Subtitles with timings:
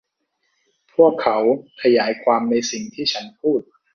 [0.93, 1.37] พวกเขา
[1.81, 3.61] ขยายความในสิ่งที่ฉันพูด